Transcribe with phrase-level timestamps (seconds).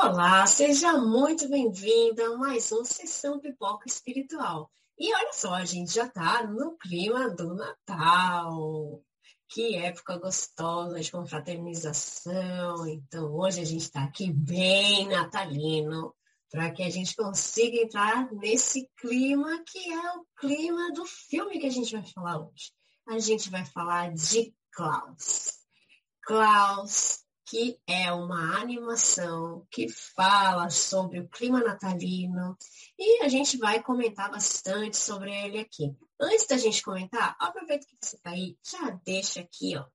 [0.00, 4.70] Olá, seja muito bem-vinda a mais uma Sessão Pipoca Espiritual.
[4.96, 9.02] E olha só, a gente já está no clima do Natal.
[9.48, 12.86] Que época gostosa de confraternização.
[12.86, 16.14] Então, hoje a gente está aqui bem natalino,
[16.48, 21.66] para que a gente consiga entrar nesse clima que é o clima do filme que
[21.66, 22.72] a gente vai falar hoje.
[23.08, 25.58] A gente vai falar de Klaus.
[26.22, 32.56] Klaus, que é uma animação que fala sobre o clima natalino
[32.98, 35.96] e a gente vai comentar bastante sobre ele aqui.
[36.20, 39.86] Antes da gente comentar, aproveita que você está aí, já deixa aqui ó,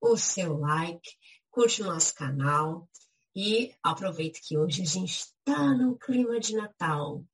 [0.00, 1.10] o seu like,
[1.50, 2.88] curte o nosso canal
[3.34, 7.24] e aproveita que hoje a gente está no clima de Natal.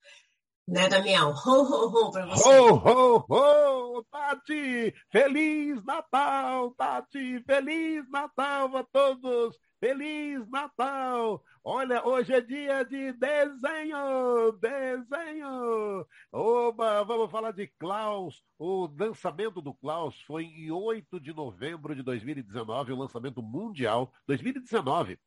[0.67, 1.31] Né, Damião?
[1.31, 2.49] Ho, ho, ho pra você.
[2.49, 4.95] Ho, ho, ho, Tati!
[5.11, 7.43] Feliz Natal, Tati!
[7.45, 9.59] Feliz Natal a todos!
[9.79, 11.43] Feliz Natal!
[11.63, 14.53] Olha, hoje é dia de desenho!
[14.53, 16.07] Desenho!
[16.33, 18.43] Oba, vamos falar de Klaus.
[18.59, 25.19] O lançamento do Klaus foi em 8 de novembro de 2019, o lançamento mundial 2019.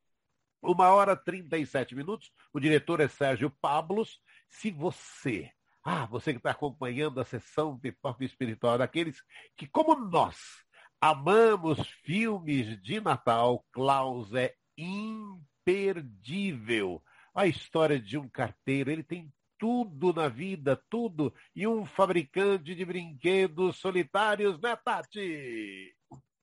[0.61, 2.31] Uma hora e 37 minutos.
[2.51, 4.19] O diretor é Sérgio Pablos.
[4.49, 5.51] Se você,
[5.83, 9.21] ah, você que está acompanhando a sessão Pipoca Espiritual, daqueles
[9.55, 10.37] que, como nós,
[10.99, 17.01] amamos filmes de Natal, Klaus é imperdível.
[17.33, 22.85] A história de um carteiro, ele tem tudo na vida, tudo, e um fabricante de
[22.85, 25.95] brinquedos solitários, né, Tati?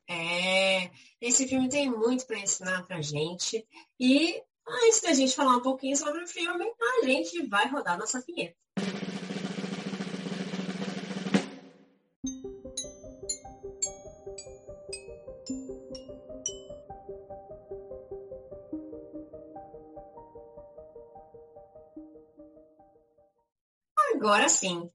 [0.08, 3.66] É, esse filme tem muito para ensinar pra gente.
[3.98, 6.65] E antes da gente falar um pouquinho sobre o filme,
[7.03, 8.57] a gente vai rodar nossa vinheta.
[24.15, 24.91] Agora sim,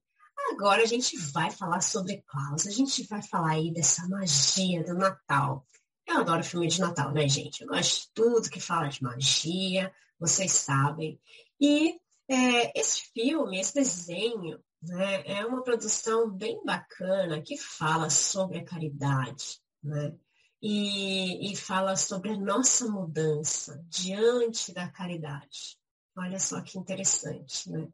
[0.52, 4.94] Agora a gente vai falar sobre Klaus, a gente vai falar aí dessa magia do
[4.94, 5.64] Natal.
[6.10, 7.62] Eu adoro filme de Natal, né, gente?
[7.62, 11.20] Eu gosto de tudo que fala de magia, vocês sabem.
[11.60, 18.58] E é, esse filme, esse desenho, né, é uma produção bem bacana que fala sobre
[18.58, 20.12] a caridade, né?
[20.60, 25.78] E, e fala sobre a nossa mudança diante da caridade.
[26.16, 27.88] Olha só que interessante, né?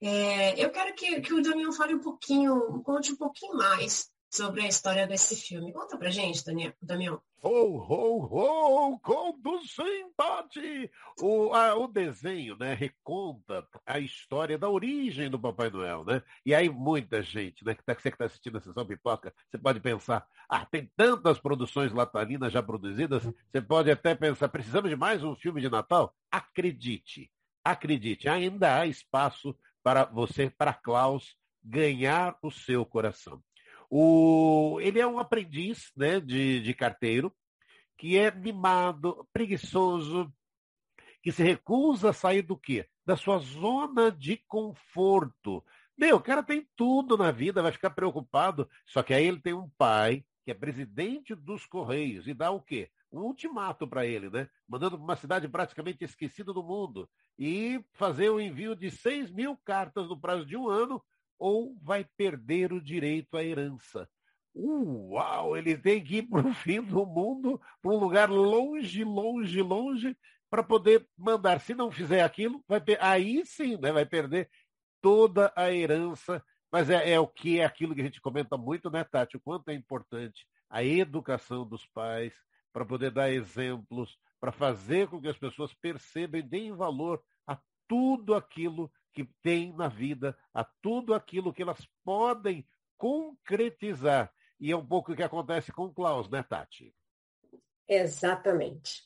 [0.00, 4.62] É, eu quero que, que o Daniel fale um pouquinho, conte um pouquinho mais sobre
[4.62, 5.72] a história desse filme.
[5.72, 6.72] Conta pra gente, Daniel.
[6.80, 7.22] Daniel.
[7.40, 9.00] Ho, ho, ho,
[10.16, 10.90] Tati!
[11.20, 16.20] O, a, o desenho, né, reconta a história da origem do Papai Noel, né?
[16.44, 19.56] E aí muita gente, né, que tá, você que está assistindo a sessão pipoca, você
[19.56, 24.96] pode pensar, ah, tem tantas produções latalinas já produzidas, você pode até pensar, precisamos de
[24.96, 26.12] mais um filme de Natal?
[26.30, 27.30] Acredite,
[27.62, 33.40] acredite, ainda há espaço para você, para Klaus, ganhar o seu coração.
[33.90, 37.34] O, ele é um aprendiz né, de, de carteiro,
[37.96, 40.32] que é mimado, preguiçoso,
[41.22, 42.86] que se recusa a sair do quê?
[43.04, 45.64] Da sua zona de conforto.
[45.96, 48.68] Meu, o cara tem tudo na vida, vai ficar preocupado.
[48.86, 52.62] Só que aí ele tem um pai que é presidente dos Correios e dá o
[52.62, 52.90] quê?
[53.10, 54.48] um ultimato para ele, né?
[54.68, 59.56] Mandando para uma cidade praticamente esquecida do mundo e fazer o envio de 6 mil
[59.64, 61.02] cartas no prazo de um ano
[61.38, 64.08] ou vai perder o direito à herança.
[64.54, 65.56] Uau!
[65.56, 70.16] Ele tem que ir para o fim do mundo, para um lugar longe, longe, longe,
[70.50, 71.60] para poder mandar.
[71.60, 73.92] Se não fizer aquilo, vai aí sim, né?
[73.92, 74.50] Vai perder
[75.00, 76.42] toda a herança.
[76.70, 79.36] Mas é, é o que é aquilo que a gente comenta muito, né, Tati?
[79.36, 82.34] O quanto é importante a educação dos pais,
[82.72, 87.58] para poder dar exemplos, para fazer com que as pessoas percebam e deem valor a
[87.88, 92.64] tudo aquilo que tem na vida, a tudo aquilo que elas podem
[92.96, 94.32] concretizar.
[94.60, 96.94] E é um pouco o que acontece com o Klaus, né, Tati?
[97.88, 99.02] Exatamente.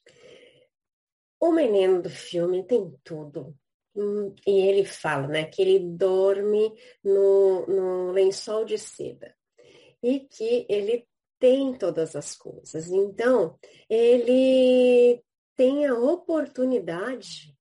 [1.40, 3.56] O menino do filme tem tudo.
[4.46, 9.34] E ele fala, né, que ele dorme no, no lençol de seda
[10.02, 11.06] e que ele
[11.38, 12.90] tem todas as coisas.
[12.90, 13.58] Então,
[13.88, 15.22] ele
[15.56, 17.51] tem a oportunidade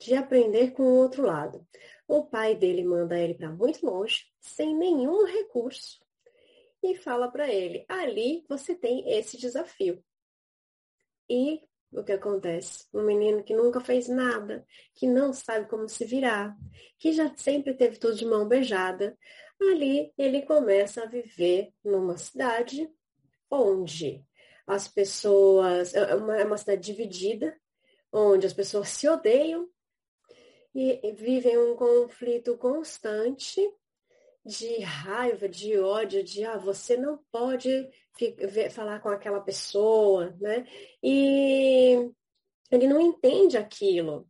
[0.00, 1.66] de aprender com o outro lado.
[2.08, 6.00] O pai dele manda ele para muito longe, sem nenhum recurso,
[6.82, 10.02] e fala para ele: ali você tem esse desafio.
[11.28, 11.60] E
[11.92, 12.86] o que acontece?
[12.92, 14.64] Um menino que nunca fez nada,
[14.94, 16.56] que não sabe como se virar,
[16.98, 19.16] que já sempre teve tudo de mão beijada,
[19.60, 22.90] ali ele começa a viver numa cidade
[23.50, 24.24] onde
[24.66, 25.94] as pessoas.
[25.94, 27.54] É uma, é uma cidade dividida,
[28.12, 29.68] onde as pessoas se odeiam
[30.74, 33.60] e vivem um conflito constante
[34.44, 37.88] de raiva, de ódio, de ah, você não pode
[38.70, 40.66] falar com aquela pessoa, né?
[41.02, 42.10] E
[42.70, 44.28] ele não entende aquilo.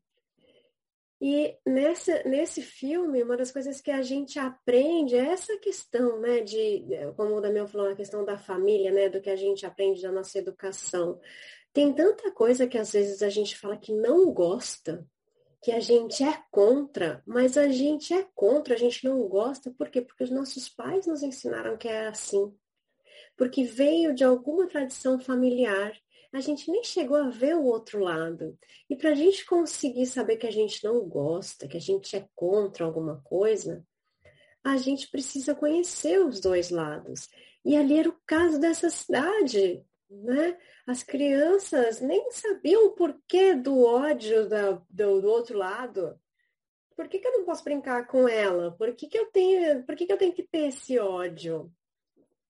[1.23, 6.41] E nesse, nesse filme, uma das coisas que a gente aprende é essa questão, né,
[6.41, 6.83] de,
[7.15, 10.11] como o Damião falou, a questão da família, né, do que a gente aprende da
[10.11, 11.21] nossa educação.
[11.75, 15.07] Tem tanta coisa que às vezes a gente fala que não gosta,
[15.63, 19.91] que a gente é contra, mas a gente é contra, a gente não gosta, por
[19.91, 20.01] quê?
[20.01, 22.55] Porque os nossos pais nos ensinaram que é assim.
[23.37, 25.93] Porque veio de alguma tradição familiar
[26.33, 28.57] a gente nem chegou a ver o outro lado.
[28.89, 32.29] E para a gente conseguir saber que a gente não gosta, que a gente é
[32.37, 33.85] contra alguma coisa,
[34.63, 37.29] a gente precisa conhecer os dois lados.
[37.65, 40.59] E ali era o caso dessa cidade, né?
[40.87, 46.19] As crianças nem sabiam o porquê do ódio da, do, do outro lado.
[46.97, 48.73] Por que, que eu não posso brincar com ela?
[48.73, 51.73] Por que, que eu tenho, por que, que eu tenho que ter esse ódio?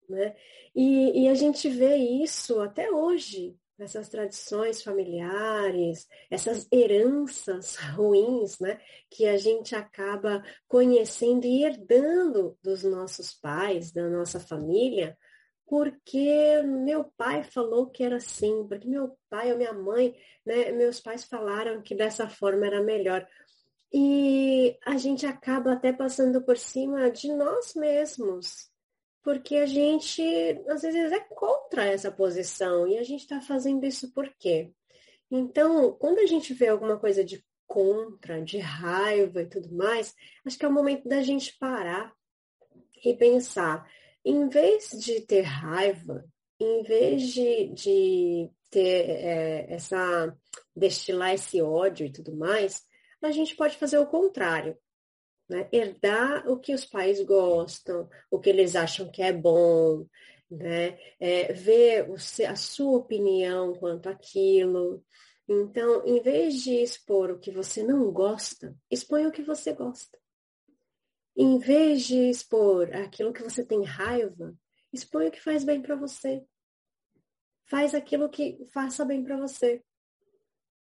[0.08, 0.36] Né?
[0.74, 8.80] E, e a gente vê isso até hoje, essas tradições familiares, essas heranças ruins, né,
[9.10, 15.18] que a gente acaba conhecendo e herdando dos nossos pais, da nossa família,
[15.70, 21.00] porque meu pai falou que era assim, porque meu pai ou minha mãe, né, meus
[21.00, 23.26] pais falaram que dessa forma era melhor.
[23.94, 28.72] E a gente acaba até passando por cima de nós mesmos,
[29.22, 30.24] porque a gente
[30.68, 34.72] às vezes é contra essa posição e a gente está fazendo isso por quê?
[35.30, 40.58] Então, quando a gente vê alguma coisa de contra, de raiva e tudo mais, acho
[40.58, 42.12] que é o momento da gente parar
[43.06, 43.88] e pensar,
[44.26, 46.26] em vez de ter raiva,
[46.60, 50.36] em vez de, de ter é, essa
[50.76, 52.84] destilar esse ódio e tudo mais,
[53.22, 54.78] a gente pode fazer o contrário.
[55.50, 55.68] Né?
[55.72, 60.06] Herdar o que os pais gostam, o que eles acham que é bom,
[60.50, 60.98] né?
[61.20, 65.04] É, ver o, a sua opinião quanto àquilo.
[65.48, 70.18] Então, em vez de expor o que você não gosta, expõe o que você gosta.
[71.36, 74.56] Em vez de expor aquilo que você tem raiva,
[74.92, 76.44] expõe o que faz bem para você.
[77.66, 79.84] Faz aquilo que faça bem para você.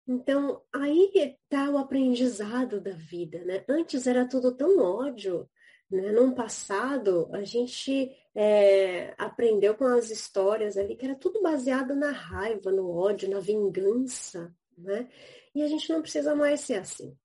[0.07, 3.63] Então, aí está o aprendizado da vida, né?
[3.69, 5.47] Antes era tudo tão ódio,
[5.89, 6.11] né?
[6.11, 12.11] No passado, a gente é, aprendeu com as histórias ali que era tudo baseado na
[12.11, 15.07] raiva, no ódio, na vingança, né?
[15.53, 17.15] E a gente não precisa mais ser assim.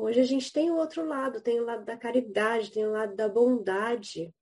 [0.00, 3.16] Hoje a gente tem o outro lado, tem o lado da caridade, tem o lado
[3.16, 4.32] da bondade.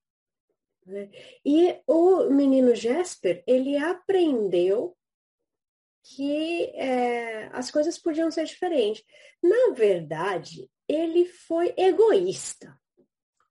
[0.85, 1.09] Né?
[1.43, 4.95] E o menino Jesper, ele aprendeu
[6.03, 9.03] que é, as coisas podiam ser diferentes.
[9.43, 12.79] Na verdade, ele foi egoísta.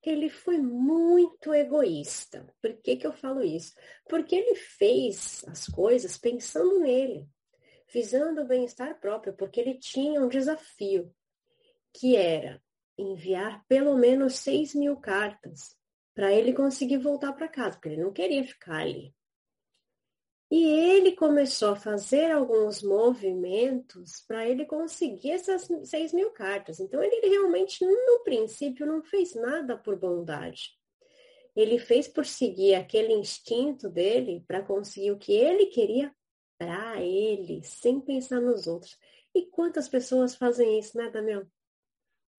[0.04, 2.46] Ele foi muito egoísta.
[2.62, 3.74] Por que, que eu falo isso?
[4.08, 7.28] Porque ele fez as coisas pensando nele,
[7.92, 11.12] visando o bem-estar próprio, porque ele tinha um desafio,
[12.00, 12.62] que era
[12.98, 15.76] enviar pelo menos 6 mil cartas
[16.14, 19.14] para ele conseguir voltar para casa, porque ele não queria ficar ali.
[20.52, 26.80] E ele começou a fazer alguns movimentos para ele conseguir essas 6 mil cartas.
[26.80, 30.78] Então, ele realmente, no princípio, não fez nada por bondade.
[31.56, 36.14] Ele fez por seguir aquele instinto dele para conseguir o que ele queria
[36.58, 38.98] para ele, sem pensar nos outros.
[39.34, 41.46] E quantas pessoas fazem isso, né, Damião?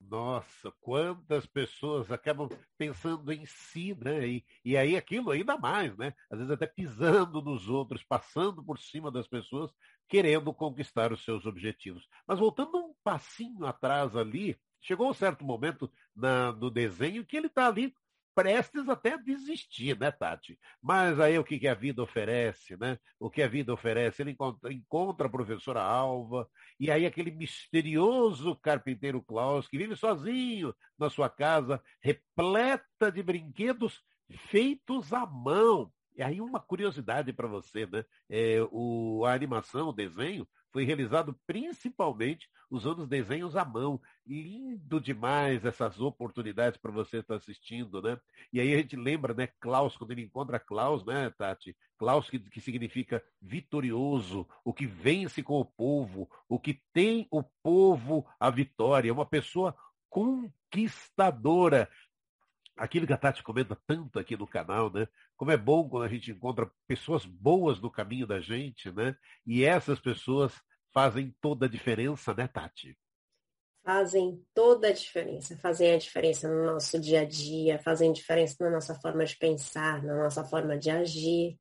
[0.09, 2.49] Nossa, quantas pessoas acabam
[2.79, 4.27] pensando em si, né?
[4.27, 6.15] E, e aí aquilo ainda mais, né?
[6.31, 9.73] Às vezes até pisando nos outros, passando por cima das pessoas,
[10.09, 12.07] querendo conquistar os seus objetivos.
[12.27, 17.49] Mas voltando um passinho atrás ali, chegou um certo momento na, no desenho que ele
[17.49, 17.93] está ali
[18.37, 20.59] prestes até a desistir, né, Tati?
[20.83, 22.99] Mas aí o que, que a vida oferece, né?
[23.19, 24.21] O que a vida oferece?
[24.21, 26.47] Ele encontra, encontra a professora Alva,
[26.79, 34.03] e aí aquele misterioso carpinteiro Klaus, que vive sozinho na sua casa, repleta de brinquedos
[34.51, 35.91] feitos à mão.
[36.15, 38.05] E aí uma curiosidade para você, né?
[38.29, 43.99] É, o, a animação, o desenho, foi realizado principalmente usando desenhos à mão.
[44.27, 48.21] Lindo demais essas oportunidades para você estar assistindo, né?
[48.53, 51.75] E aí a gente lembra, né, Klaus, quando ele encontra Klaus, né, Tati?
[51.97, 57.43] Klaus que, que significa vitorioso, o que vence com o povo, o que tem o
[57.63, 59.75] povo a vitória, uma pessoa
[60.11, 61.89] conquistadora
[62.77, 65.09] aquilo que a Tati comenta tanto aqui no canal, né?
[65.37, 69.17] Como é bom quando a gente encontra pessoas boas no caminho da gente, né?
[69.47, 70.61] E essas pessoas
[70.97, 72.97] fazem toda a diferença, né, Tati?
[73.85, 78.71] Fazem toda a diferença, fazem a diferença no nosso dia a dia, fazem diferença na
[78.71, 81.59] nossa forma de pensar, na nossa forma de agir.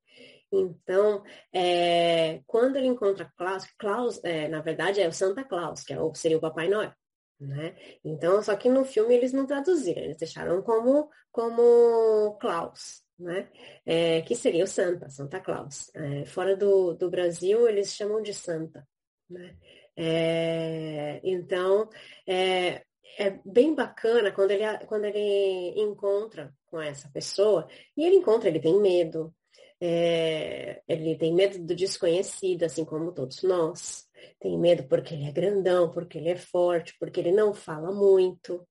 [0.49, 1.21] Então,
[1.53, 5.97] é, quando ele encontra Klaus, Klaus é, na verdade, é o Santa Claus, que é,
[6.13, 6.93] seria o Papai Noel.
[7.37, 7.75] Né?
[8.05, 13.49] Então, só que no filme eles não traduziram, eles deixaram como, como Klaus, né?
[13.85, 15.91] É, que seria o Santa, Santa Claus.
[15.93, 18.87] É, fora do, do Brasil, eles chamam de Santa.
[19.29, 19.55] Né?
[19.95, 21.89] É, então,
[22.27, 22.83] é,
[23.17, 28.59] é bem bacana quando ele, quando ele encontra com essa pessoa, e ele encontra, ele
[28.59, 29.33] tem medo,
[29.79, 34.05] é, ele tem medo do desconhecido, assim como todos nós.
[34.39, 38.67] Tem medo porque ele é grandão, porque ele é forte, porque ele não fala muito.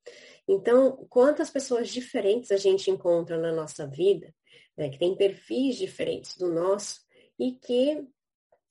[0.49, 4.35] Então, quantas pessoas diferentes a gente encontra na nossa vida,
[4.77, 7.01] né, que tem perfis diferentes do nosso
[7.39, 8.05] e que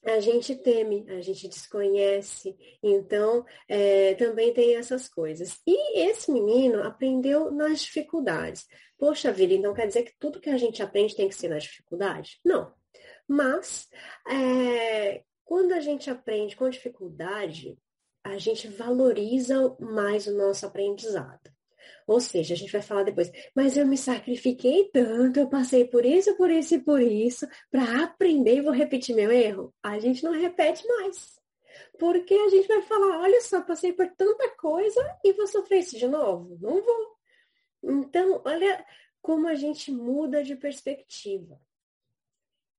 [0.06, 5.60] a gente teme, a gente desconhece, então é, também tem essas coisas.
[5.66, 8.66] E esse menino aprendeu nas dificuldades.
[8.98, 11.64] Poxa vida, então quer dizer que tudo que a gente aprende tem que ser nas
[11.64, 12.40] dificuldades?
[12.44, 12.74] Não.
[13.28, 13.88] Mas
[14.30, 17.78] é, quando a gente aprende com dificuldade,
[18.24, 21.53] a gente valoriza mais o nosso aprendizado.
[22.06, 26.06] Ou seja, a gente vai falar depois, mas eu me sacrifiquei tanto, eu passei por
[26.06, 29.74] isso, por isso e por isso, para aprender e vou repetir meu erro.
[29.82, 31.42] A gente não repete mais.
[31.98, 35.98] Porque a gente vai falar, olha só, passei por tanta coisa e vou sofrer isso
[35.98, 36.58] de novo.
[36.62, 37.18] Não vou.
[37.84, 38.86] Então, olha
[39.22, 41.60] como a gente muda de perspectiva.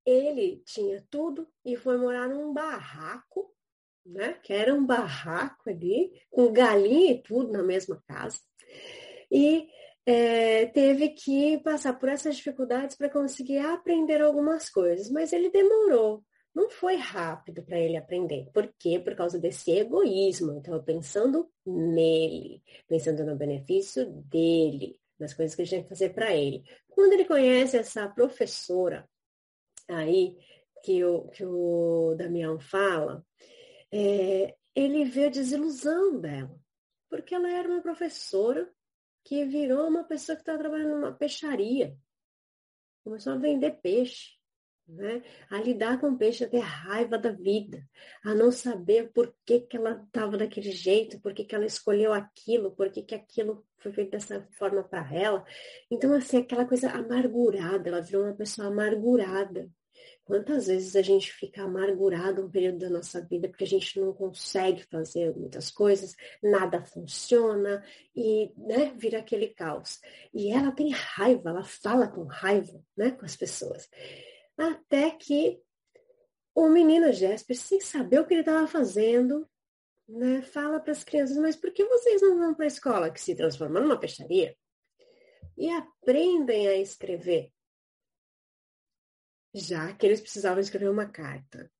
[0.05, 3.51] Ele tinha tudo e foi morar num barraco,
[4.05, 4.33] né?
[4.43, 8.39] Que era um barraco ali, com galinha e tudo na mesma casa
[9.35, 9.67] e
[10.05, 16.23] é, teve que passar por essas dificuldades para conseguir aprender algumas coisas, mas ele demorou.
[16.53, 18.49] Não foi rápido para ele aprender.
[18.53, 18.97] Por quê?
[18.97, 20.53] Por causa desse egoísmo.
[20.53, 26.13] Então, pensando nele, pensando no benefício dele, nas coisas que a gente tem que fazer
[26.13, 26.63] para ele.
[26.87, 29.05] Quando ele conhece essa professora
[29.89, 30.37] aí,
[30.81, 33.21] que o, que o Damião fala,
[33.91, 36.57] é, ele vê a desilusão dela.
[37.09, 38.71] Porque ela era uma professora
[39.25, 41.97] que virou uma pessoa que está trabalhando numa peixaria.
[43.03, 44.37] Começou a vender peixe,
[44.87, 45.23] né?
[45.49, 47.83] a lidar com peixe, a ter raiva da vida,
[48.23, 52.13] a não saber por que, que ela estava daquele jeito, por que, que ela escolheu
[52.13, 55.45] aquilo, por que, que aquilo foi feito dessa forma para ela.
[55.89, 59.69] Então, assim, aquela coisa amargurada, ela virou uma pessoa amargurada.
[60.25, 64.11] Quantas vezes a gente fica amargurado um período da nossa vida porque a gente não
[64.11, 70.01] consegue fazer muitas coisas, nada funciona e né, vira aquele caos.
[70.33, 73.87] E ela tem raiva, ela fala com raiva né, com as pessoas.
[74.57, 75.61] Até que
[76.55, 79.47] o menino Jesper, sem saber o que ele estava fazendo,
[80.09, 83.21] né, fala para as crianças, mas por que vocês não vão para a escola que
[83.21, 84.57] se transformou numa peixaria?
[85.55, 87.51] E aprendem a escrever
[89.55, 91.71] já que eles precisavam escrever uma carta.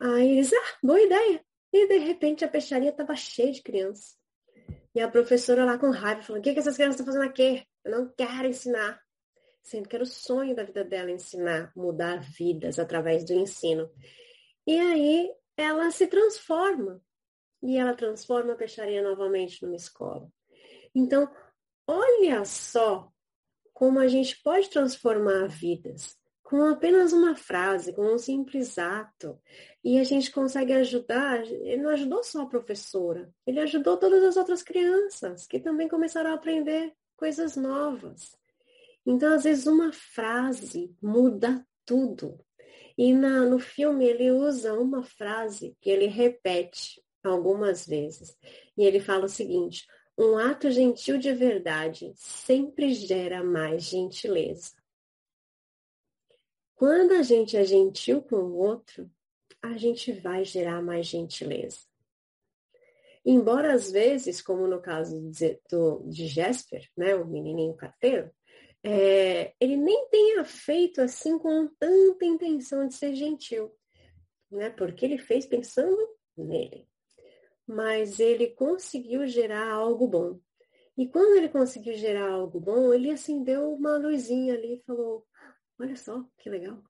[0.00, 1.44] Aí eles, ah, boa ideia.
[1.72, 4.18] E de repente a peixaria estava cheia de crianças.
[4.94, 7.62] E a professora lá com raiva falou, o que, que essas crianças estão fazendo aqui?
[7.84, 9.00] Eu não quero ensinar.
[9.62, 13.90] Sendo que era o sonho da vida dela ensinar, mudar vidas através do ensino.
[14.66, 17.00] E aí ela se transforma.
[17.62, 20.32] E ela transforma a peixaria novamente numa escola.
[20.94, 21.30] Então,
[21.86, 23.12] olha só
[23.74, 26.19] como a gente pode transformar vidas
[26.50, 29.38] com apenas uma frase, com um simples ato.
[29.84, 34.36] E a gente consegue ajudar, ele não ajudou só a professora, ele ajudou todas as
[34.36, 38.36] outras crianças que também começaram a aprender coisas novas.
[39.06, 42.44] Então, às vezes, uma frase muda tudo.
[42.98, 48.36] E na, no filme ele usa uma frase que ele repete algumas vezes.
[48.76, 49.86] E ele fala o seguinte:
[50.18, 54.79] um ato gentil de verdade sempre gera mais gentileza.
[56.80, 59.10] Quando a gente é gentil com o outro,
[59.60, 61.80] a gente vai gerar mais gentileza.
[63.22, 68.30] Embora às vezes, como no caso de, do, de Jesper, né, o menininho carteiro,
[68.82, 73.70] é, ele nem tenha feito assim com tanta intenção de ser gentil,
[74.50, 75.98] né, porque ele fez pensando
[76.34, 76.88] nele.
[77.66, 80.40] Mas ele conseguiu gerar algo bom.
[80.96, 85.26] E quando ele conseguiu gerar algo bom, ele acendeu uma luzinha ali e falou:
[85.80, 86.82] Olha só, que legal.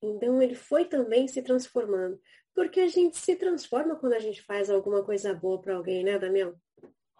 [0.00, 2.18] Então ele foi também se transformando.
[2.54, 6.18] Porque a gente se transforma quando a gente faz alguma coisa boa para alguém, né,
[6.18, 6.54] Damião?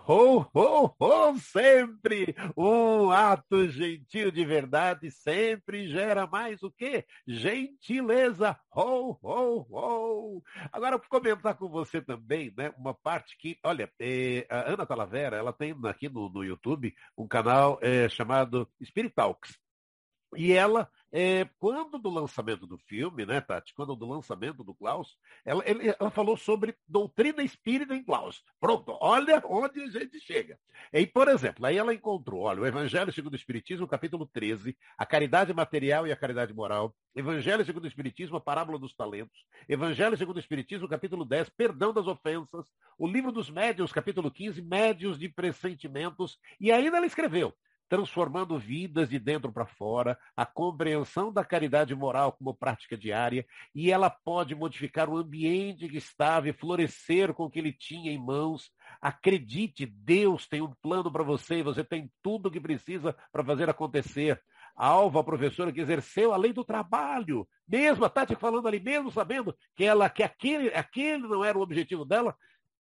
[0.04, 2.34] Ho, ho, ho, sempre!
[2.56, 7.06] Um ato gentil de verdade sempre gera mais o quê?
[7.24, 8.58] Gentileza!
[8.74, 10.42] Ho, ho, ho!
[10.72, 12.74] Agora, vou comentar com você também, né?
[12.76, 17.28] Uma parte que, olha, é, a Ana Talavera, ela tem aqui no, no YouTube um
[17.28, 19.56] canal é, chamado Spirit Talks.
[20.34, 23.74] E ela, é, quando do lançamento do filme, né, Tati?
[23.74, 28.42] Quando do lançamento do Klaus, ela, ela falou sobre doutrina espírita em Klaus.
[28.58, 30.58] Pronto, olha onde a gente chega.
[30.90, 35.04] E, por exemplo, aí ela encontrou, olha, o Evangelho segundo o Espiritismo, capítulo 13, a
[35.04, 36.94] caridade material e a caridade moral.
[37.14, 39.44] Evangelho segundo o Espiritismo, a parábola dos talentos.
[39.68, 42.66] Evangelho segundo o Espiritismo, capítulo 10, perdão das ofensas.
[42.96, 46.38] O livro dos médios, capítulo 15, médios de pressentimentos.
[46.58, 47.54] E ainda ela escreveu
[47.88, 53.90] transformando vidas de dentro para fora, a compreensão da caridade moral como prática diária, e
[53.90, 58.18] ela pode modificar o ambiente que estava e florescer com o que ele tinha em
[58.18, 58.70] mãos.
[59.00, 63.44] Acredite, Deus tem um plano para você e você tem tudo o que precisa para
[63.44, 64.40] fazer acontecer.
[64.74, 68.80] A Alva, a professora que exerceu a lei do trabalho, mesmo a Tati falando ali,
[68.80, 72.34] mesmo sabendo que ela que aquele, aquele não era o objetivo dela,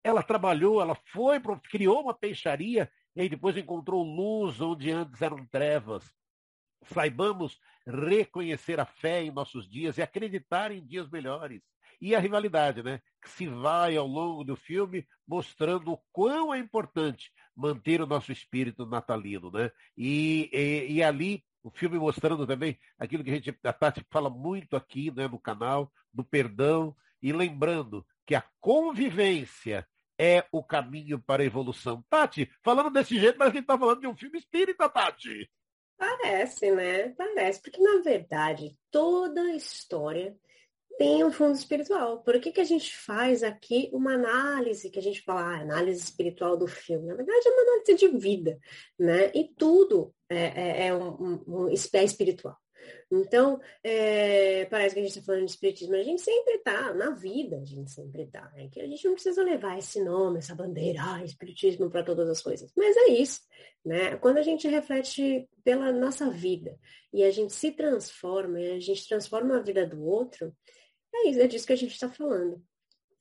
[0.03, 5.45] ela trabalhou, ela foi, criou uma peixaria e aí depois encontrou luz onde antes eram
[5.45, 6.11] trevas.
[6.85, 11.61] Saibamos reconhecer a fé em nossos dias e acreditar em dias melhores.
[12.01, 13.01] E a rivalidade, né?
[13.21, 18.31] Que se vai ao longo do filme mostrando o quão é importante manter o nosso
[18.31, 19.71] espírito natalino, né?
[19.95, 24.29] E, e, e ali o filme mostrando também aquilo que a gente, a Tati fala
[24.29, 29.87] muito aqui né, no canal, do perdão, e lembrando que a convivência
[30.23, 32.01] é o caminho para a evolução.
[32.09, 35.51] Tati, falando desse jeito, mas a gente está falando de um filme espírita, Tati.
[35.97, 37.09] Parece, né?
[37.09, 40.35] Parece, porque na verdade toda história
[40.97, 42.21] tem um fundo espiritual.
[42.23, 46.03] Por que, que a gente faz aqui uma análise, que a gente fala, ah, análise
[46.03, 47.07] espiritual do filme?
[47.07, 48.59] Na verdade, é uma análise de vida,
[48.97, 49.31] né?
[49.33, 52.57] E tudo é, é, é um, um, um, é espiritual.
[53.11, 57.11] Então, é, parece que a gente está falando de espiritismo, a gente sempre está, na
[57.11, 58.51] vida a gente sempre está.
[58.55, 62.29] É que a gente não precisa levar esse nome, essa bandeira, ah, espiritismo para todas
[62.29, 62.71] as coisas.
[62.75, 63.41] Mas é isso,
[63.85, 64.15] né?
[64.17, 66.77] Quando a gente reflete pela nossa vida
[67.13, 70.55] e a gente se transforma, e a gente transforma a vida do outro,
[71.13, 72.63] é isso, é disso que a gente está falando.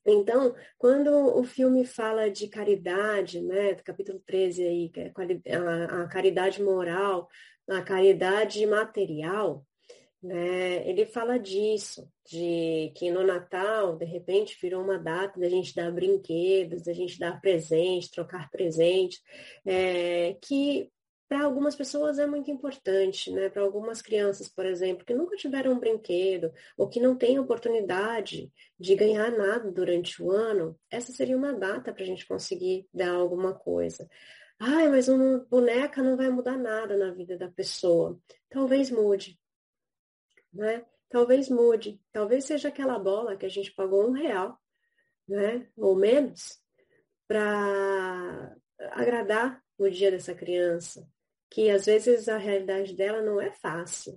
[0.04, 4.92] Então, quando o filme fala de caridade, né, capítulo 13 aí,
[5.44, 7.28] é a caridade moral,
[7.68, 9.64] a caridade material,
[10.22, 15.74] né, ele fala disso, de que no Natal, de repente, virou uma data da gente
[15.74, 19.20] dar brinquedos, da gente dar presente, trocar presentes,
[19.66, 20.90] é, que
[21.32, 23.48] para algumas pessoas é muito importante, né?
[23.48, 28.52] Para algumas crianças, por exemplo, que nunca tiveram um brinquedo ou que não têm oportunidade
[28.78, 33.12] de ganhar nada durante o ano, essa seria uma data para a gente conseguir dar
[33.12, 34.06] alguma coisa.
[34.64, 38.16] Ai, mas uma boneca não vai mudar nada na vida da pessoa.
[38.48, 39.36] Talvez mude,
[40.52, 40.86] né?
[41.08, 42.00] Talvez mude.
[42.12, 44.56] Talvez seja aquela bola que a gente pagou um real,
[45.26, 45.68] né?
[45.76, 46.62] Ou menos,
[47.26, 48.56] para
[48.92, 51.10] agradar o dia dessa criança,
[51.50, 54.16] que às vezes a realidade dela não é fácil.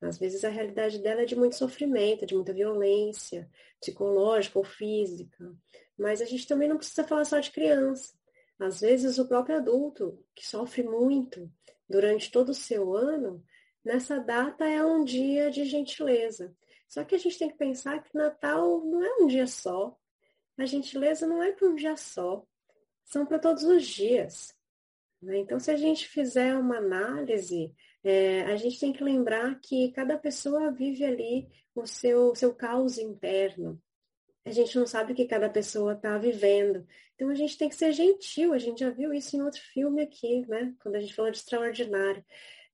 [0.00, 5.54] Às vezes a realidade dela é de muito sofrimento, de muita violência, psicológica ou física.
[5.94, 8.14] Mas a gente também não precisa falar só de criança.
[8.58, 11.50] Às vezes o próprio adulto, que sofre muito
[11.88, 13.44] durante todo o seu ano,
[13.84, 16.54] nessa data é um dia de gentileza.
[16.88, 19.98] Só que a gente tem que pensar que Natal não é um dia só.
[20.56, 22.46] A gentileza não é para um dia só.
[23.04, 24.54] São para todos os dias.
[25.20, 25.38] Né?
[25.38, 30.16] Então, se a gente fizer uma análise, é, a gente tem que lembrar que cada
[30.16, 33.82] pessoa vive ali o seu, seu caos interno.
[34.44, 36.86] A gente não sabe o que cada pessoa está vivendo.
[37.14, 40.02] Então a gente tem que ser gentil, a gente já viu isso em outro filme
[40.02, 40.74] aqui, né?
[40.80, 42.24] Quando a gente falou de extraordinário.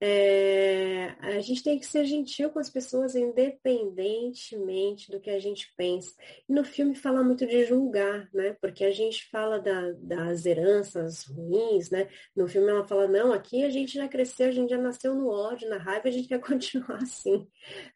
[0.02, 5.70] É, a gente tem que ser gentil com as pessoas independentemente do que a gente
[5.76, 6.14] pensa.
[6.48, 8.56] E no filme fala muito de julgar, né?
[8.62, 12.08] Porque a gente fala da, das heranças ruins, né?
[12.34, 15.28] No filme ela fala, não, aqui a gente já cresceu, a gente já nasceu no
[15.28, 17.46] ódio, na raiva, a gente quer continuar assim,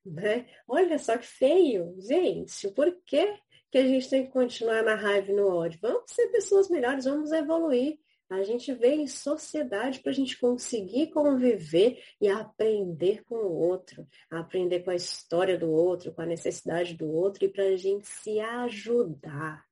[0.05, 0.45] né?
[0.69, 3.35] Olha só que feio, gente, por que,
[3.75, 5.81] que a gente tem que continuar na raiva e no ódio?
[5.83, 7.99] Vamos ser pessoas melhores, vamos evoluir.
[8.31, 14.07] A gente veio em sociedade para a gente conseguir conviver e aprender com o outro,
[14.31, 18.07] aprender com a história do outro, com a necessidade do outro e para a gente
[18.07, 19.65] se ajudar.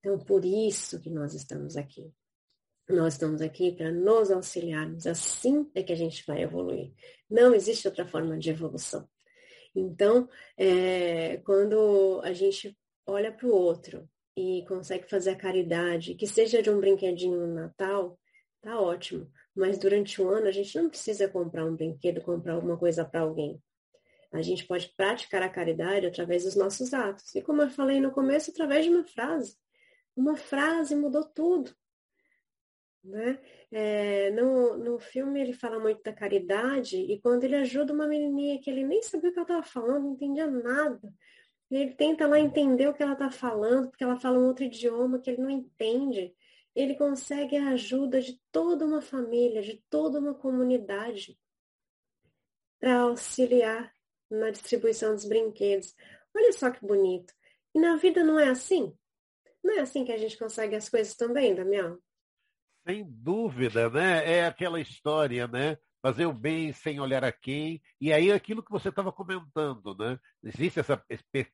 [0.00, 2.12] Então, por isso que nós estamos aqui.
[2.86, 5.06] Nós estamos aqui para nos auxiliarmos.
[5.06, 6.92] Assim é que a gente vai evoluir.
[7.30, 9.08] Não existe outra forma de evolução.
[9.74, 12.76] Então, é, quando a gente
[13.06, 17.54] olha para o outro e consegue fazer a caridade, que seja de um brinquedinho no
[17.54, 18.18] Natal,
[18.60, 19.30] tá ótimo.
[19.54, 23.20] Mas durante o ano a gente não precisa comprar um brinquedo, comprar alguma coisa para
[23.20, 23.62] alguém.
[24.32, 27.34] A gente pode praticar a caridade através dos nossos atos.
[27.34, 29.56] E como eu falei no começo, através de uma frase.
[30.14, 31.74] Uma frase mudou tudo.
[33.02, 33.38] Né?
[33.70, 38.60] É, no, no filme ele fala muito da caridade e quando ele ajuda uma menininha
[38.60, 41.14] que ele nem sabia o que ela estava falando, não entendia nada.
[41.70, 45.18] Ele tenta lá entender o que ela está falando, porque ela fala um outro idioma
[45.18, 46.34] que ele não entende.
[46.74, 51.36] Ele consegue a ajuda de toda uma família, de toda uma comunidade
[52.78, 53.92] para auxiliar
[54.30, 55.94] na distribuição dos brinquedos.
[56.34, 57.32] Olha só que bonito.
[57.74, 58.96] E na vida não é assim?
[59.62, 61.98] Não é assim que a gente consegue as coisas também, Damião?
[62.86, 64.38] Sem dúvida, né?
[64.38, 65.76] É aquela história, né?
[66.06, 67.82] Fazer o bem sem olhar a quem.
[68.00, 70.16] E aí aquilo que você estava comentando, né?
[70.40, 71.04] Existe essa.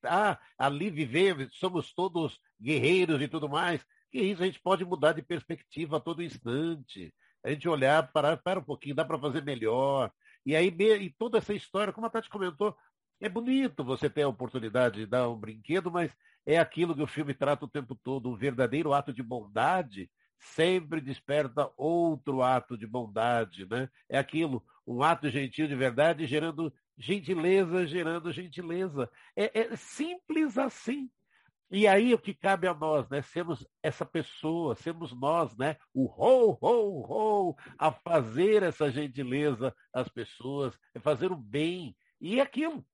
[0.04, 3.82] Ah, ali vivemos, somos todos guerreiros e tudo mais.
[4.10, 7.14] Que isso a gente pode mudar de perspectiva a todo instante.
[7.42, 10.12] A gente olhar, parar, para um pouquinho, dá para fazer melhor.
[10.44, 12.76] E aí, e toda essa história, como a Tati comentou,
[13.22, 17.06] é bonito você ter a oportunidade de dar um brinquedo, mas é aquilo que o
[17.06, 20.10] filme trata o tempo todo, um verdadeiro ato de bondade
[20.42, 23.88] sempre desperta outro ato de bondade, né?
[24.08, 29.08] É aquilo, um ato gentil de verdade gerando gentileza, gerando gentileza.
[29.36, 31.08] É, é simples assim.
[31.70, 33.22] E aí o que cabe a nós, né?
[33.22, 35.76] Sermos essa pessoa, sermos nós, né?
[35.94, 41.96] O ho, ho, ho, a fazer essa gentileza às pessoas, é fazer o bem.
[42.20, 42.84] E é aquilo,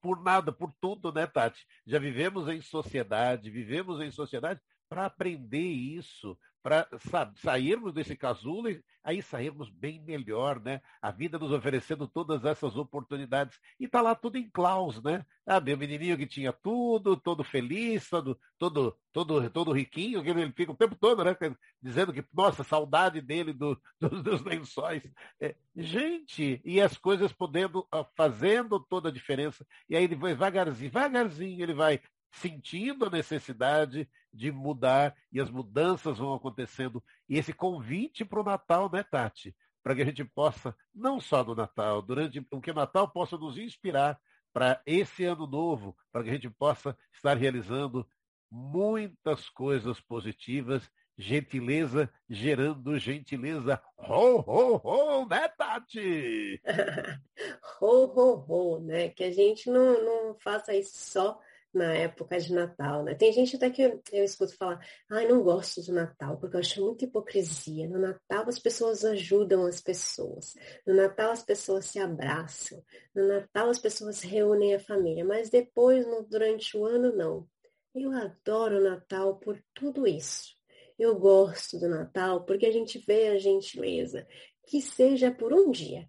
[0.00, 1.66] por nada, por tudo, né, Tati?
[1.84, 6.88] Já vivemos em sociedade, vivemos em sociedade para aprender isso, para
[7.36, 10.80] sairmos desse casulo e aí sairmos bem melhor, né?
[11.00, 13.56] A vida nos oferecendo todas essas oportunidades.
[13.78, 15.24] E tá lá tudo em claus, né?
[15.46, 20.50] Ah, meu menininho que tinha tudo, todo feliz, todo, todo, todo, todo riquinho, que ele
[20.50, 21.36] fica o tempo todo, né?
[21.80, 25.04] Dizendo que, nossa, saudade dele do, do, dos lençóis.
[25.40, 29.64] É, gente, e as coisas podendo, ah, fazendo toda a diferença.
[29.88, 32.00] E aí ele vai devagarzinho, devagarzinho, ele vai
[32.32, 37.02] sentindo a necessidade de mudar e as mudanças vão acontecendo.
[37.28, 39.56] E esse convite para o Natal, né, Tati?
[39.82, 43.36] Para que a gente possa, não só no Natal, durante o que o Natal possa
[43.38, 44.18] nos inspirar
[44.52, 48.06] para esse ano novo, para que a gente possa estar realizando
[48.50, 53.80] muitas coisas positivas, gentileza gerando gentileza.
[53.96, 56.60] Ho, ho, ho, né, Tati?
[57.80, 59.08] ho, ho, ho, né?
[59.08, 61.40] Que a gente não, não faça isso só
[61.72, 63.14] na época de Natal, né?
[63.14, 66.60] Tem gente até que eu, eu escuto falar, ai, não gosto do Natal, porque eu
[66.60, 67.88] acho muita hipocrisia.
[67.88, 70.54] No Natal as pessoas ajudam as pessoas.
[70.86, 72.82] No Natal as pessoas se abraçam.
[73.14, 75.24] No Natal as pessoas reúnem a família.
[75.24, 77.46] Mas depois, no, durante o ano, não.
[77.94, 80.56] Eu adoro o Natal por tudo isso.
[80.98, 84.26] Eu gosto do Natal porque a gente vê a gentileza,
[84.66, 86.08] que seja por um dia.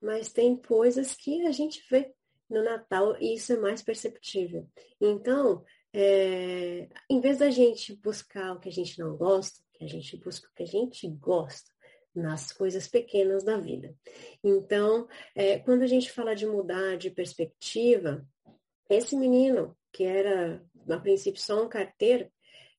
[0.00, 2.14] Mas tem coisas que a gente vê
[2.50, 4.68] no Natal isso é mais perceptível.
[5.00, 10.16] Então, é, em vez da gente buscar o que a gente não gosta, a gente
[10.16, 11.70] busca o que a gente gosta
[12.14, 13.94] nas coisas pequenas da vida.
[14.42, 18.26] Então, é, quando a gente fala de mudar de perspectiva,
[18.88, 22.28] esse menino, que era a princípio só um carteiro,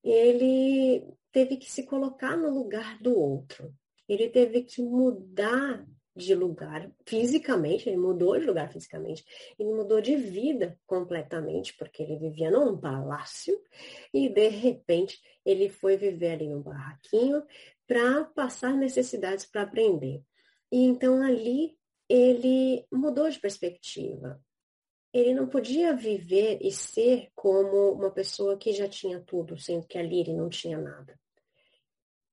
[0.03, 3.73] ele teve que se colocar no lugar do outro.
[4.07, 9.23] Ele teve que mudar de lugar fisicamente, ele mudou de lugar fisicamente,
[9.57, 13.59] ele mudou de vida completamente, porque ele vivia num palácio
[14.13, 17.43] e de repente ele foi viver ali num barraquinho
[17.87, 20.21] para passar necessidades para aprender.
[20.71, 21.77] E então ali
[22.09, 24.43] ele mudou de perspectiva.
[25.13, 29.97] Ele não podia viver e ser como uma pessoa que já tinha tudo, sendo que
[29.97, 31.19] ali ele não tinha nada.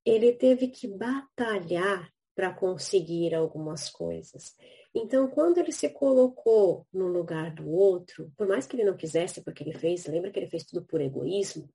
[0.05, 4.57] Ele teve que batalhar para conseguir algumas coisas.
[4.95, 9.43] Então, quando ele se colocou no lugar do outro, por mais que ele não quisesse,
[9.43, 11.69] porque ele fez, lembra que ele fez tudo por egoísmo,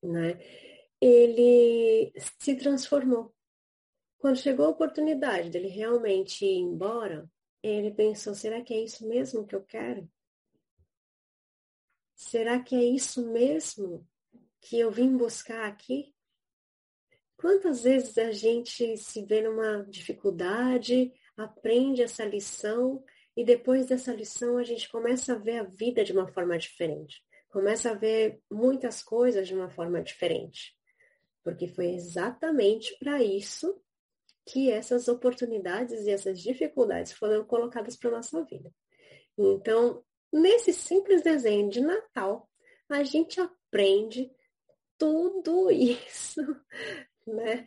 [0.00, 0.38] né?
[1.00, 3.34] Ele se transformou.
[4.16, 7.28] Quando chegou a oportunidade dele realmente ir embora,
[7.60, 10.08] ele pensou: será que é isso mesmo que eu quero?
[12.14, 14.06] Será que é isso mesmo
[14.60, 16.14] que eu vim buscar aqui?
[17.40, 23.02] Quantas vezes a gente se vê numa dificuldade, aprende essa lição
[23.34, 27.24] e depois dessa lição a gente começa a ver a vida de uma forma diferente,
[27.48, 30.76] começa a ver muitas coisas de uma forma diferente.
[31.42, 33.82] Porque foi exatamente para isso
[34.46, 38.70] que essas oportunidades e essas dificuldades foram colocadas para nossa vida.
[39.38, 42.46] Então, nesse simples desenho de Natal,
[42.86, 44.30] a gente aprende
[44.98, 46.42] tudo isso,
[47.34, 47.66] né?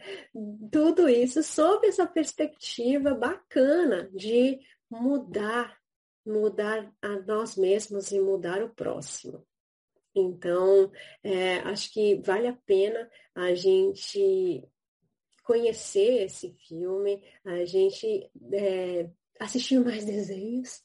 [0.72, 5.78] Tudo isso sob essa perspectiva bacana de mudar,
[6.26, 9.46] mudar a nós mesmos e mudar o próximo.
[10.16, 10.92] Então,
[11.24, 14.64] é, acho que vale a pena a gente
[15.44, 20.84] conhecer esse filme, a gente é, assistir mais desenhos,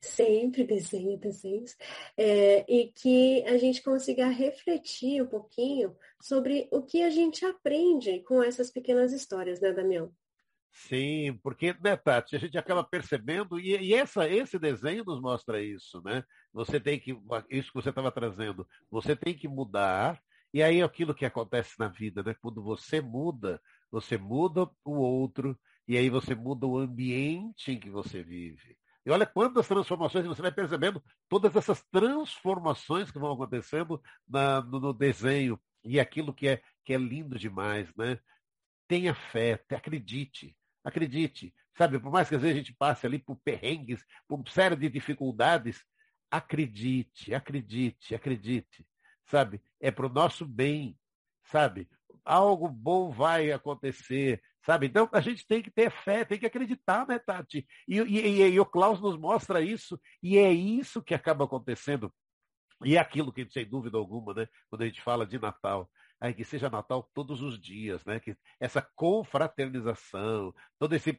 [0.00, 1.76] sempre desenho, desenhos,
[2.16, 8.20] é, e que a gente consiga refletir um pouquinho sobre o que a gente aprende
[8.20, 10.14] com essas pequenas histórias, né, Damião?
[10.70, 15.60] Sim, porque, né, Tati, a gente acaba percebendo, e, e essa, esse desenho nos mostra
[15.60, 16.24] isso, né?
[16.52, 17.10] Você tem que,
[17.50, 20.22] isso que você estava trazendo, você tem que mudar,
[20.54, 22.34] e aí aquilo que acontece na vida, né?
[22.40, 25.58] Quando você muda, você muda o outro,
[25.88, 28.78] e aí você muda o ambiente em que você vive.
[29.04, 34.78] E olha quantas transformações você vai percebendo, todas essas transformações que vão acontecendo na, no,
[34.78, 38.18] no, desenho e aquilo que é, que é lindo demais, né?
[38.88, 41.54] Tenha fé, acredite, acredite.
[41.76, 44.76] Sabe, por mais que às vezes a gente passe ali por perrengues, por uma série
[44.76, 45.82] de dificuldades,
[46.30, 48.86] acredite, acredite, acredite.
[49.26, 50.98] Sabe, é para o nosso bem,
[51.44, 51.88] sabe?
[52.24, 54.86] Algo bom vai acontecer, Sabe?
[54.86, 57.66] Então, a gente tem que ter fé, tem que acreditar, né, Tati?
[57.86, 62.12] E, e, e o Klaus nos mostra isso, e é isso que acaba acontecendo.
[62.84, 65.90] E é aquilo que, sem dúvida alguma, né, quando a gente fala de Natal,
[66.20, 68.20] aí que seja Natal todos os dias, né?
[68.20, 71.12] Que essa confraternização, todo esse,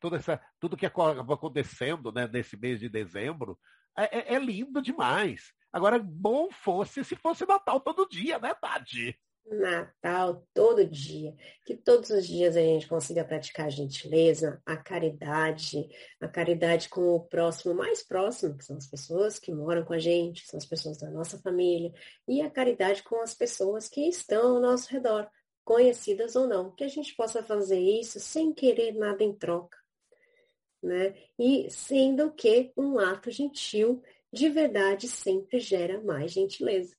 [0.00, 3.58] todo essa, tudo que acaba acontecendo, né, nesse mês de dezembro,
[3.96, 5.52] é, é, é lindo demais.
[5.72, 9.18] Agora, bom fosse se fosse Natal todo dia, né, Tati?
[9.44, 15.88] Natal todo dia, que todos os dias a gente consiga praticar a gentileza, a caridade,
[16.20, 19.98] a caridade com o próximo mais próximo, que são as pessoas que moram com a
[19.98, 21.92] gente, são as pessoas da nossa família,
[22.26, 25.28] e a caridade com as pessoas que estão ao nosso redor,
[25.64, 29.78] conhecidas ou não, que a gente possa fazer isso sem querer nada em troca,
[30.82, 31.14] né?
[31.38, 34.02] E sendo que um ato gentil
[34.32, 36.96] de verdade sempre gera mais gentileza.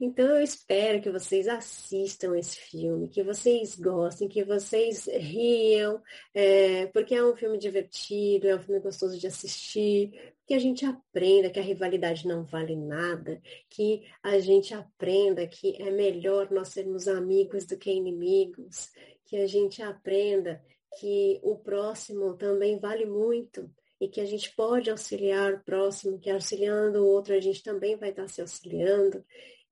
[0.00, 6.02] Então eu espero que vocês assistam esse filme, que vocês gostem, que vocês riam,
[6.34, 10.84] é, porque é um filme divertido, é um filme gostoso de assistir, que a gente
[10.84, 16.68] aprenda que a rivalidade não vale nada, que a gente aprenda que é melhor nós
[16.68, 18.90] sermos amigos do que inimigos,
[19.24, 20.60] que a gente aprenda
[20.98, 26.30] que o próximo também vale muito e que a gente pode auxiliar o próximo, que
[26.30, 29.24] auxiliando o outro a gente também vai estar se auxiliando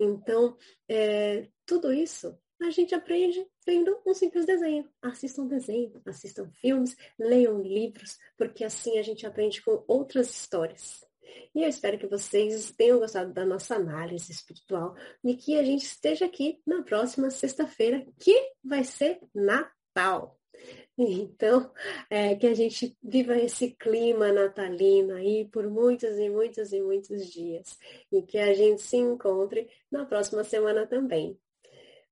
[0.02, 0.56] então,
[0.88, 4.88] é, tudo isso a gente aprende vendo um simples desenho.
[5.00, 11.04] Assistam desenho, assistam filmes, leiam livros, porque assim a gente aprende com outras histórias.
[11.54, 15.84] E eu espero que vocês tenham gostado da nossa análise espiritual e que a gente
[15.84, 20.38] esteja aqui na próxima sexta-feira, que vai ser Natal.
[20.96, 21.70] Então,
[22.10, 27.32] é, que a gente viva esse clima natalino aí por muitos e muitos e muitos
[27.32, 27.78] dias.
[28.10, 31.38] E que a gente se encontre na próxima semana também.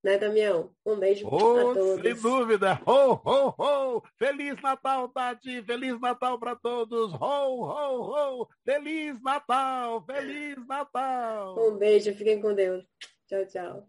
[0.02, 0.70] Né, Damião?
[0.84, 2.00] Um beijo oh, a todos.
[2.00, 2.80] Sem dúvida.
[2.86, 4.02] Ho, ho, ho!
[4.18, 5.62] Feliz Natal, Tati!
[5.62, 7.12] Feliz Natal para todos!
[7.12, 8.48] Ho, ho, ho!
[8.64, 10.02] Feliz Natal!
[10.06, 11.54] Feliz Natal!
[11.58, 12.82] Um beijo, fiquem com Deus.
[13.28, 13.88] Tchau, tchau.